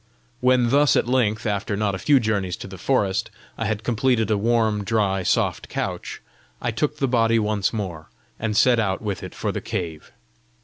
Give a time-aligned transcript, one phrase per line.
[0.39, 4.31] When thus at length, after not a few journeys to the forest, I had completed
[4.31, 6.23] a warm, dry, soft couch,
[6.59, 8.09] I took the body once more,
[8.39, 10.11] and set out with it for the cave.